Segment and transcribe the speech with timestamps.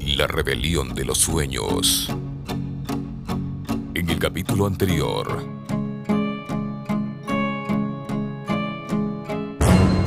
[0.00, 2.08] La rebelión de los sueños.
[3.94, 5.44] En el capítulo anterior.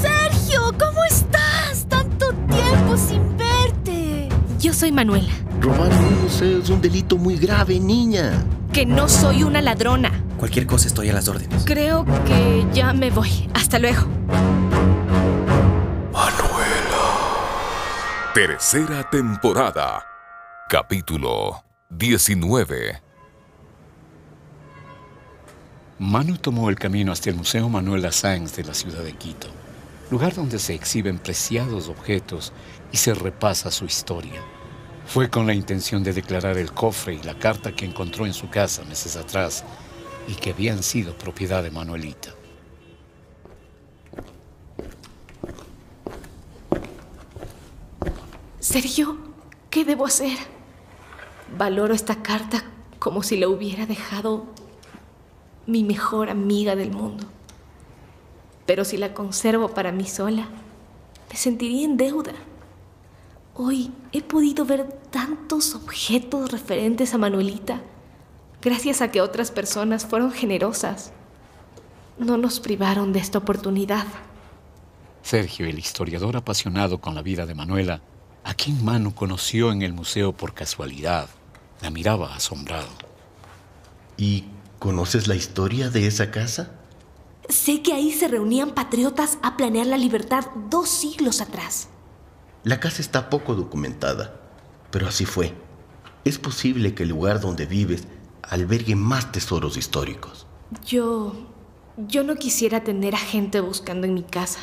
[0.00, 1.86] Sergio, ¿cómo estás?
[1.88, 4.28] Tanto tiempo sin verte.
[4.58, 5.32] Yo soy Manuela.
[5.60, 5.90] Robar
[6.22, 8.44] museo es un delito muy grave, niña.
[8.72, 10.12] Que no soy una ladrona.
[10.38, 11.64] Cualquier cosa estoy a las órdenes.
[11.64, 13.48] Creo que ya me voy.
[13.54, 14.06] Hasta luego.
[18.46, 20.02] Tercera temporada.
[20.70, 23.02] Capítulo 19.
[25.98, 29.48] Manu tomó el camino hasta el Museo Manuel Sáenz de la ciudad de Quito,
[30.10, 32.54] lugar donde se exhiben preciados objetos
[32.90, 34.40] y se repasa su historia.
[35.04, 38.48] Fue con la intención de declarar el cofre y la carta que encontró en su
[38.48, 39.64] casa meses atrás
[40.26, 42.39] y que habían sido propiedad de Manuelita.
[48.70, 49.16] Sergio,
[49.68, 50.38] ¿qué debo hacer?
[51.58, 52.62] Valoro esta carta
[53.00, 54.44] como si la hubiera dejado
[55.66, 57.26] mi mejor amiga del mundo.
[58.66, 60.46] Pero si la conservo para mí sola,
[61.28, 62.30] me sentiría en deuda.
[63.56, 67.80] Hoy he podido ver tantos objetos referentes a Manuelita
[68.62, 71.12] gracias a que otras personas fueron generosas.
[72.20, 74.06] No nos privaron de esta oportunidad.
[75.24, 78.00] Sergio, el historiador apasionado con la vida de Manuela,
[78.44, 81.28] a quien Manu conoció en el museo por casualidad,
[81.80, 82.88] la miraba asombrado.
[84.16, 84.44] ¿Y
[84.78, 86.72] conoces la historia de esa casa?
[87.48, 91.88] Sé que ahí se reunían patriotas a planear la libertad dos siglos atrás.
[92.62, 94.40] La casa está poco documentada,
[94.90, 95.54] pero así fue.
[96.24, 98.06] Es posible que el lugar donde vives
[98.42, 100.46] albergue más tesoros históricos.
[100.84, 101.34] Yo...
[101.96, 104.60] yo no quisiera tener a gente buscando en mi casa.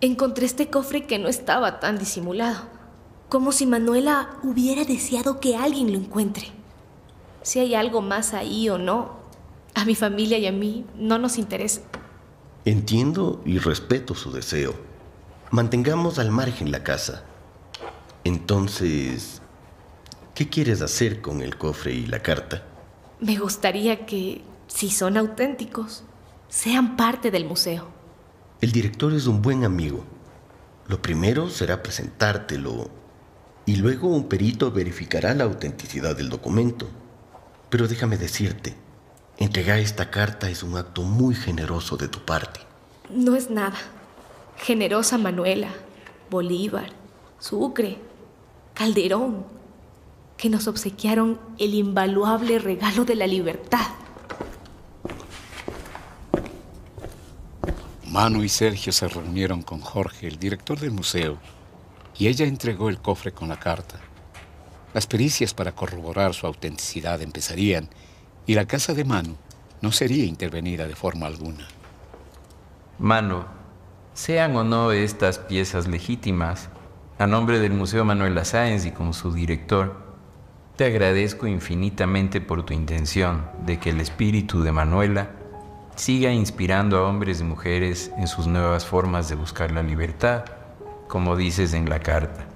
[0.00, 2.77] Encontré este cofre que no estaba tan disimulado.
[3.28, 6.46] Como si Manuela hubiera deseado que alguien lo encuentre.
[7.42, 9.18] Si hay algo más ahí o no,
[9.74, 11.82] a mi familia y a mí no nos interesa.
[12.64, 14.74] Entiendo y respeto su deseo.
[15.50, 17.24] Mantengamos al margen la casa.
[18.24, 19.42] Entonces,
[20.34, 22.64] ¿qué quieres hacer con el cofre y la carta?
[23.20, 26.02] Me gustaría que, si son auténticos,
[26.48, 27.88] sean parte del museo.
[28.62, 30.02] El director es un buen amigo.
[30.86, 32.90] Lo primero será presentártelo
[33.68, 36.88] y luego un perito verificará la autenticidad del documento.
[37.68, 38.74] Pero déjame decirte,
[39.36, 42.60] entregar esta carta es un acto muy generoso de tu parte.
[43.10, 43.76] No es nada.
[44.56, 45.68] Generosa Manuela,
[46.30, 46.92] Bolívar,
[47.40, 47.98] Sucre,
[48.72, 49.44] Calderón,
[50.38, 53.86] que nos obsequiaron el invaluable regalo de la libertad.
[58.06, 61.36] Manu y Sergio se reunieron con Jorge, el director del museo,
[62.16, 64.00] y ella entregó el cofre con la carta.
[64.94, 67.88] Las pericias para corroborar su autenticidad empezarían
[68.46, 69.36] y la casa de Manu
[69.80, 71.68] no sería intervenida de forma alguna.
[72.98, 73.44] Manu,
[74.14, 76.68] sean o no estas piezas legítimas,
[77.18, 80.08] a nombre del Museo Manuel Sáenz y como su director,
[80.76, 85.30] te agradezco infinitamente por tu intención de que el espíritu de Manuela
[85.96, 90.44] siga inspirando a hombres y mujeres en sus nuevas formas de buscar la libertad,
[91.08, 92.46] como dices en la carta.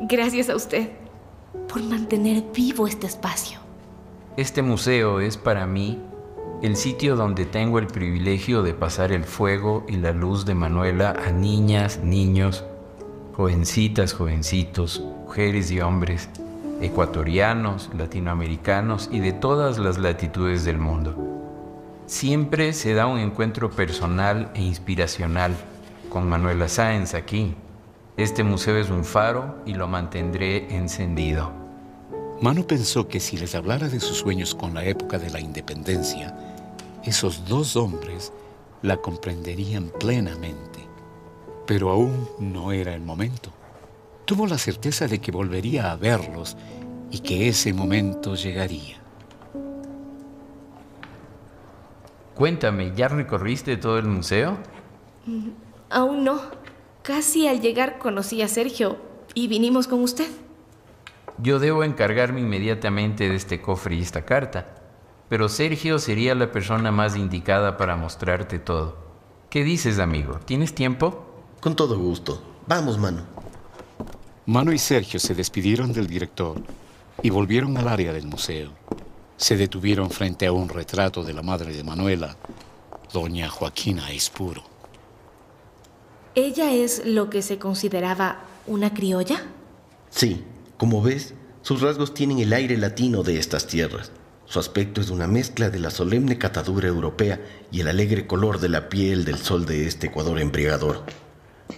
[0.00, 0.90] Gracias a usted
[1.68, 3.58] por mantener vivo este espacio.
[4.36, 6.00] Este museo es para mí
[6.62, 11.14] el sitio donde tengo el privilegio de pasar el fuego y la luz de Manuela
[11.26, 12.64] a niñas, niños,
[13.34, 16.28] jovencitas, jovencitos, mujeres y hombres,
[16.80, 21.14] ecuatorianos, latinoamericanos y de todas las latitudes del mundo.
[22.06, 25.54] Siempre se da un encuentro personal e inspiracional
[26.16, 27.54] con Manuela Sáenz aquí.
[28.16, 31.52] Este museo es un faro y lo mantendré encendido.
[32.40, 36.34] Manu pensó que si les hablara de sus sueños con la época de la independencia,
[37.04, 38.32] esos dos hombres
[38.80, 40.88] la comprenderían plenamente.
[41.66, 43.50] Pero aún no era el momento.
[44.24, 46.56] Tuvo la certeza de que volvería a verlos
[47.10, 48.96] y que ese momento llegaría.
[52.34, 54.56] Cuéntame, ¿ya recorriste todo el museo?
[55.90, 56.40] Aún no.
[57.02, 58.96] Casi al llegar conocí a Sergio
[59.34, 60.28] y vinimos con usted.
[61.38, 64.74] yo debo encargarme inmediatamente de este cofre y esta carta,
[65.28, 68.96] pero Sergio sería la persona más indicada para mostrarte todo.
[69.50, 70.40] ¿Qué dices, amigo?
[70.44, 71.26] ¿Tienes tiempo?
[71.60, 72.42] Con todo gusto.
[72.66, 73.22] Vamos, Manu.
[74.46, 76.60] Manu y Sergio se despidieron del director
[77.22, 78.70] y volvieron al área del museo.
[79.36, 82.36] Se detuvieron frente a un retrato de la madre de Manuela,
[83.12, 84.75] doña Joaquina Espuro.
[86.38, 89.42] ¿Ella es lo que se consideraba una criolla?
[90.10, 90.44] Sí,
[90.76, 94.12] como ves, sus rasgos tienen el aire latino de estas tierras.
[94.44, 97.40] Su aspecto es una mezcla de la solemne catadura europea
[97.72, 101.04] y el alegre color de la piel del sol de este Ecuador embriagador.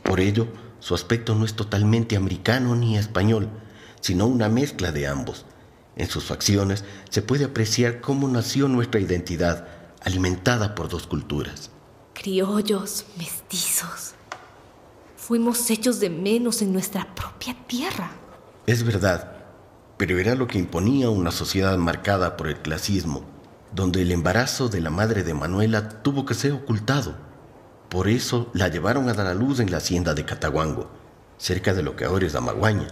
[0.02, 0.49] Por ello,
[0.81, 3.49] su aspecto no es totalmente americano ni español,
[4.00, 5.46] sino una mezcla de ambos.
[5.94, 9.69] En sus facciones se puede apreciar cómo nació nuestra identidad,
[10.02, 11.70] alimentada por dos culturas.
[12.12, 14.18] Criollos, mestizos.
[15.29, 18.13] Fuimos hechos de menos en nuestra propia tierra.
[18.67, 19.37] Es verdad,
[19.99, 23.27] pero era lo que imponía una sociedad marcada por el clasismo,
[23.75, 27.15] donde el embarazo de la madre de Manuela tuvo que ser ocultado.
[27.91, 30.91] Por eso la llevaron a dar a luz en la hacienda de Cataguango,
[31.37, 32.89] cerca de lo que ahora es Amaguaña.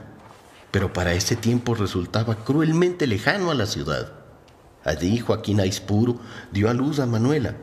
[0.71, 4.13] Pero para ese tiempo resultaba cruelmente lejano a la ciudad.
[4.85, 6.21] Allí Joaquín Aispuro
[6.53, 7.57] dio a luz a Manuela,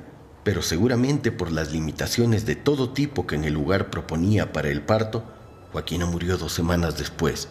[0.44, 4.82] pero seguramente por las limitaciones de todo tipo que en el lugar proponía para el
[4.82, 5.24] parto,
[5.72, 7.48] Joaquina murió dos semanas después.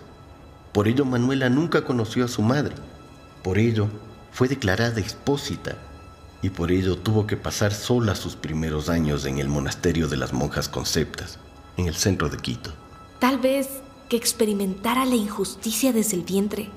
[0.73, 2.75] Por ello Manuela nunca conoció a su madre.
[3.43, 3.89] Por ello
[4.31, 5.77] fue declarada expósita
[6.43, 10.33] y por ello tuvo que pasar sola sus primeros años en el monasterio de las
[10.33, 11.39] monjas conceptas,
[11.77, 12.73] en el centro de Quito.
[13.19, 13.69] Tal vez
[14.09, 16.69] que experimentara la injusticia desde el vientre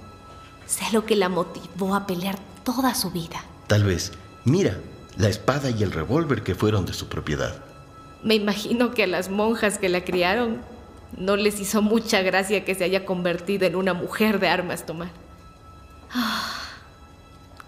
[0.65, 3.43] sea lo que la motivó a pelear toda su vida.
[3.67, 4.11] Tal vez,
[4.45, 4.79] mira,
[5.17, 7.55] la espada y el revólver que fueron de su propiedad.
[8.23, 10.61] Me imagino que a las monjas que la criaron
[11.17, 15.09] no les hizo mucha gracia que se haya convertido en una mujer de armas tomar.
[16.11, 16.61] ¡Ah!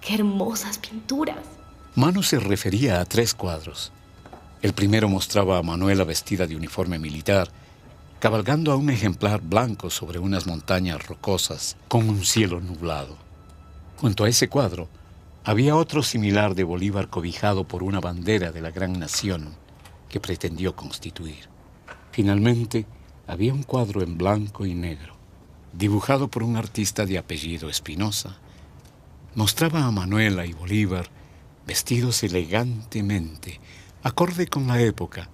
[0.01, 1.37] ¡Qué hermosas pinturas!
[1.95, 3.91] Manu se refería a tres cuadros.
[4.61, 7.49] El primero mostraba a Manuela vestida de uniforme militar,
[8.19, 13.17] cabalgando a un ejemplar blanco sobre unas montañas rocosas con un cielo nublado.
[13.97, 14.89] Junto a ese cuadro
[15.47, 19.55] había otro similar de Bolívar cobijado por una bandera de la gran nación
[20.09, 21.47] que pretendió constituir.
[22.11, 22.85] Finalmente,
[23.27, 25.15] había un cuadro en blanco y negro,
[25.71, 28.35] dibujado por un artista de apellido Espinosa.
[29.35, 31.09] Mostraba a Manuela y Bolívar
[31.65, 33.61] vestidos elegantemente,
[34.03, 35.29] acorde con la época,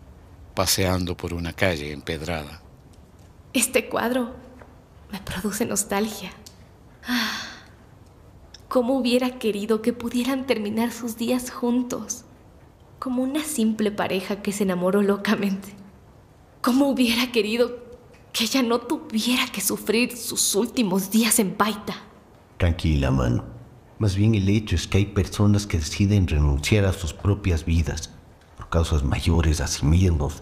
[0.54, 2.62] paseando por una calle empedrada.
[3.52, 4.36] Este cuadro
[5.12, 6.32] me produce nostalgia.
[7.08, 7.43] Ah,
[8.74, 12.26] ¿Cómo hubiera querido que pudieran terminar sus días juntos,
[12.98, 15.70] como una simple pareja que se enamoró locamente?
[16.60, 17.78] ¿Cómo hubiera querido
[18.32, 21.94] que ella no tuviera que sufrir sus últimos días en Paita?
[22.58, 23.44] Tranquila, mano.
[24.00, 28.10] Más bien el hecho es que hay personas que deciden renunciar a sus propias vidas
[28.58, 30.42] por causas mayores a sí mismos.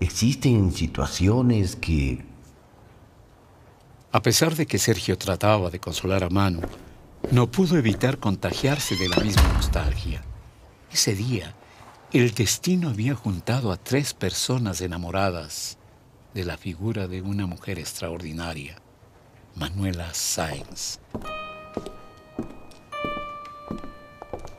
[0.00, 2.26] Existen situaciones que...
[4.10, 6.62] A pesar de que Sergio trataba de consolar a Manu,
[7.30, 10.22] no pudo evitar contagiarse de la misma nostalgia.
[10.90, 11.54] Ese día,
[12.12, 15.76] el destino había juntado a tres personas enamoradas
[16.32, 18.76] de la figura de una mujer extraordinaria,
[19.54, 21.00] Manuela Sáenz.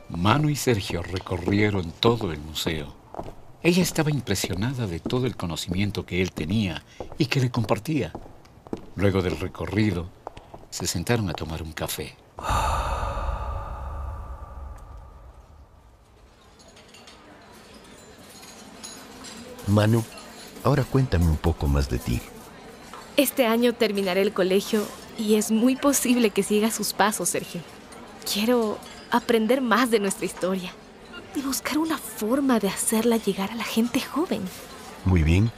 [0.08, 2.94] Manu y Sergio recorrieron todo el museo.
[3.62, 6.84] Ella estaba impresionada de todo el conocimiento que él tenía
[7.18, 8.12] y que le compartía.
[8.96, 10.08] Luego del recorrido,
[10.70, 12.14] se sentaron a tomar un café.
[19.66, 20.02] Manu,
[20.64, 22.20] ahora cuéntame un poco más de ti.
[23.16, 24.82] Este año terminaré el colegio
[25.18, 27.60] y es muy posible que siga sus pasos, Sergio.
[28.30, 28.78] Quiero
[29.10, 30.72] aprender más de nuestra historia
[31.34, 34.42] y buscar una forma de hacerla llegar a la gente joven.
[35.04, 35.50] Muy bien,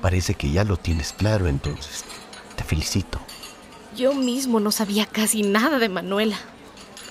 [0.00, 2.04] parece que ya lo tienes claro entonces.
[2.56, 3.18] Te felicito.
[3.96, 6.36] Yo mismo no sabía casi nada de Manuela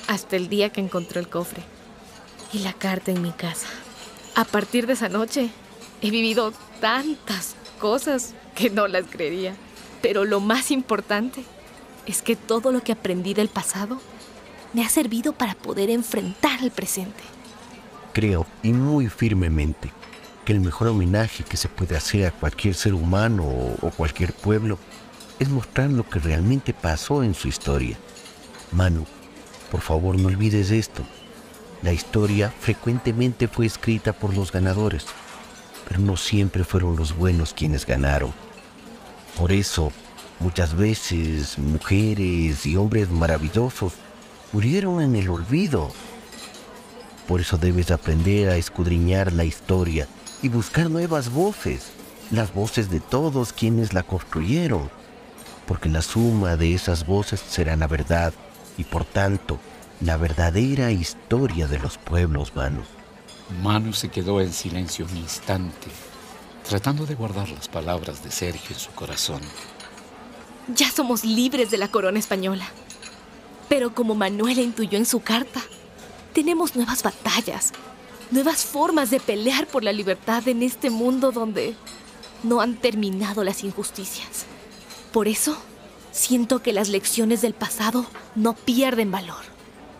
[0.07, 1.63] hasta el día que encontró el cofre
[2.53, 3.67] y la carta en mi casa.
[4.35, 5.49] A partir de esa noche
[6.03, 9.55] he vivido tantas cosas que no las creería.
[10.03, 11.43] Pero lo más importante
[12.05, 13.99] es que todo lo que aprendí del pasado
[14.73, 17.23] me ha servido para poder enfrentar el presente.
[18.13, 19.91] Creo, y muy firmemente,
[20.45, 23.43] que el mejor homenaje que se puede hacer a cualquier ser humano
[23.81, 24.77] o cualquier pueblo
[25.39, 27.97] es mostrar lo que realmente pasó en su historia.
[28.71, 29.05] Manu,
[29.71, 31.03] por favor no olvides esto.
[31.81, 35.05] La historia frecuentemente fue escrita por los ganadores,
[35.87, 38.33] pero no siempre fueron los buenos quienes ganaron.
[39.37, 39.91] Por eso,
[40.39, 43.93] Muchas veces mujeres y hombres maravillosos
[44.51, 45.91] murieron en el olvido.
[47.25, 50.07] Por eso debes aprender a escudriñar la historia
[50.41, 51.87] y buscar nuevas voces,
[52.31, 54.89] las voces de todos quienes la construyeron,
[55.67, 58.33] porque la suma de esas voces será la verdad
[58.77, 59.59] y por tanto
[60.01, 62.83] la verdadera historia de los pueblos, Manu.
[63.61, 65.87] Manu se quedó en silencio un instante,
[66.67, 69.41] tratando de guardar las palabras de Sergio en su corazón.
[70.75, 72.65] Ya somos libres de la corona española.
[73.69, 75.61] Pero como Manuela intuyó en su carta,
[76.33, 77.71] tenemos nuevas batallas,
[78.31, 81.75] nuevas formas de pelear por la libertad en este mundo donde
[82.43, 84.45] no han terminado las injusticias.
[85.15, 85.57] Por eso,
[86.11, 88.05] siento que las lecciones del pasado
[88.35, 89.45] no pierden valor.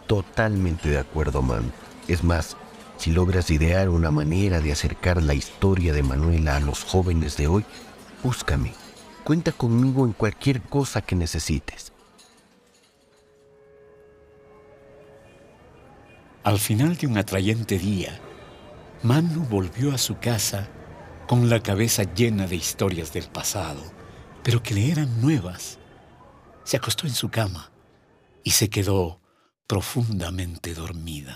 [0.08, 1.72] Totalmente de acuerdo, man.
[2.10, 2.58] Es más,
[2.98, 7.48] si logras idear una manera de acercar la historia de Manuela a los jóvenes de
[7.48, 7.64] hoy,
[8.24, 8.74] búscame.
[9.24, 11.94] Cuenta conmigo en cualquier cosa que necesites.
[16.44, 18.20] Al final de un atrayente día,
[19.02, 20.68] Manu volvió a su casa
[21.26, 23.96] con la cabeza llena de historias del pasado,
[24.46, 25.80] pero que le eran nuevas.
[26.64, 27.72] Se acostó en su cama
[28.44, 29.20] y se quedó
[29.66, 31.36] profundamente dormida.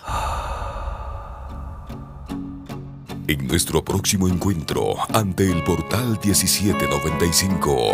[3.28, 7.94] En nuestro próximo encuentro ante el portal 1795.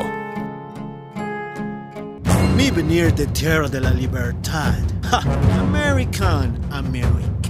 [2.57, 4.75] Mi venir de tierra de la libertad.
[5.09, 5.21] Ja,
[5.61, 7.44] American, americano.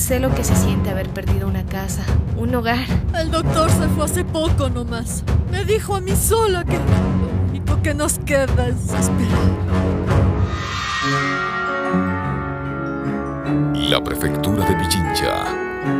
[0.00, 2.02] Sé lo que se siente haber perdido una casa,
[2.36, 2.86] un hogar.
[3.14, 5.22] El doctor se fue hace poco nomás.
[5.52, 9.28] Me dijo a mí sola que lo único que nos queda es esperar.
[13.74, 15.44] La prefectura de Pichincha,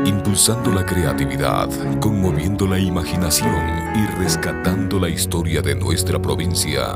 [0.07, 1.69] impulsando la creatividad,
[2.01, 3.55] conmoviendo la imaginación
[3.95, 6.95] y rescatando la historia de nuestra provincia,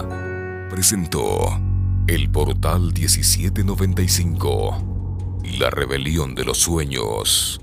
[0.70, 1.60] presentó
[2.06, 4.93] el portal 1795,
[5.44, 7.60] la rebelión de los sueños.